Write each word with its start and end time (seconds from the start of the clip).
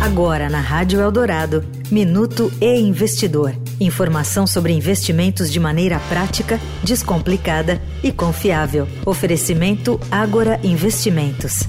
Agora 0.00 0.48
na 0.48 0.60
Rádio 0.60 1.00
Eldorado, 1.00 1.64
Minuto 1.90 2.52
e 2.60 2.78
Investidor. 2.78 3.52
Informação 3.80 4.46
sobre 4.46 4.72
investimentos 4.72 5.50
de 5.50 5.58
maneira 5.58 5.98
prática, 6.08 6.60
descomplicada 6.84 7.82
e 8.02 8.12
confiável. 8.12 8.86
Oferecimento 9.04 9.98
Agora 10.08 10.60
Investimentos. 10.62 11.64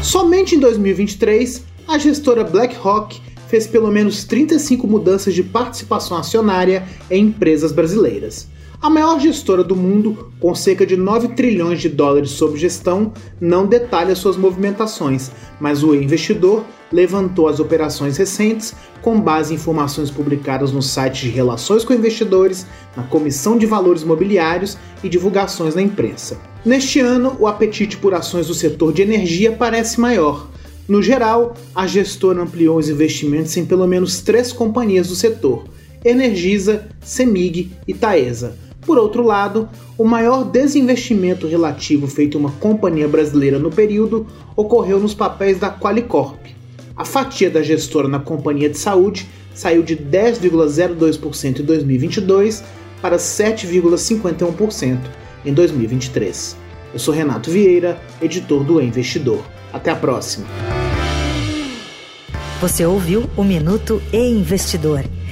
Somente 0.00 0.54
em 0.54 0.60
2023, 0.60 1.64
a 1.88 1.98
gestora 1.98 2.44
BlackRock 2.44 3.20
fez 3.48 3.66
pelo 3.66 3.90
menos 3.90 4.22
35 4.22 4.86
mudanças 4.86 5.34
de 5.34 5.42
participação 5.42 6.16
acionária 6.16 6.86
em 7.10 7.24
empresas 7.24 7.72
brasileiras. 7.72 8.46
A 8.80 8.90
maior 8.90 9.18
gestora 9.18 9.64
do 9.64 9.74
mundo, 9.74 10.30
com 10.38 10.54
cerca 10.54 10.84
de 10.84 10.96
9 10.96 11.28
trilhões 11.28 11.80
de 11.80 11.88
dólares 11.88 12.30
sob 12.30 12.58
gestão, 12.58 13.12
não 13.40 13.66
detalha 13.66 14.14
suas 14.14 14.36
movimentações, 14.36 15.30
mas 15.58 15.82
o 15.82 15.94
investidor 15.94 16.62
levantou 16.92 17.48
as 17.48 17.58
operações 17.58 18.18
recentes 18.18 18.74
com 19.00 19.18
base 19.18 19.52
em 19.52 19.56
informações 19.56 20.10
publicadas 20.10 20.72
no 20.72 20.82
site 20.82 21.22
de 21.22 21.30
Relações 21.30 21.84
com 21.84 21.94
Investidores, 21.94 22.66
na 22.94 23.02
Comissão 23.02 23.56
de 23.56 23.64
Valores 23.64 24.04
Mobiliários 24.04 24.76
e 25.02 25.08
divulgações 25.08 25.74
na 25.74 25.82
imprensa. 25.82 26.38
Neste 26.64 27.00
ano, 27.00 27.34
o 27.40 27.46
apetite 27.46 27.96
por 27.96 28.12
ações 28.14 28.46
do 28.46 28.54
setor 28.54 28.92
de 28.92 29.02
energia 29.02 29.52
parece 29.52 29.98
maior. 29.98 30.48
No 30.86 31.02
geral, 31.02 31.56
a 31.74 31.86
gestora 31.86 32.42
ampliou 32.42 32.78
os 32.78 32.88
investimentos 32.88 33.56
em 33.56 33.64
pelo 33.64 33.86
menos 33.86 34.20
três 34.20 34.52
companhias 34.52 35.08
do 35.08 35.16
setor: 35.16 35.64
Energisa, 36.04 36.86
Semig 37.00 37.72
e 37.88 37.94
Taesa 37.94 38.65
por 38.86 38.96
outro 38.98 39.24
lado, 39.24 39.68
o 39.98 40.04
maior 40.04 40.44
desinvestimento 40.44 41.48
relativo 41.48 42.06
feito 42.06 42.38
uma 42.38 42.52
companhia 42.52 43.08
brasileira 43.08 43.58
no 43.58 43.70
período 43.70 44.26
ocorreu 44.54 45.00
nos 45.00 45.12
papéis 45.12 45.58
da 45.58 45.68
Qualicorp. 45.68 46.38
A 46.96 47.04
fatia 47.04 47.50
da 47.50 47.62
gestora 47.62 48.06
na 48.06 48.20
companhia 48.20 48.70
de 48.70 48.78
saúde 48.78 49.28
saiu 49.52 49.82
de 49.82 49.96
10,02% 49.96 51.60
em 51.60 51.64
2022 51.64 52.62
para 53.02 53.16
7,51% 53.16 54.98
em 55.44 55.52
2023. 55.52 56.56
Eu 56.94 56.98
sou 57.00 57.12
Renato 57.12 57.50
Vieira, 57.50 58.00
editor 58.22 58.62
do 58.62 58.80
e 58.80 58.86
Investidor. 58.86 59.42
Até 59.72 59.90
a 59.90 59.96
próxima. 59.96 60.46
Você 62.60 62.86
ouviu 62.86 63.28
o 63.36 63.42
Minuto 63.44 64.00
e 64.12 64.18
Investidor 64.18 65.04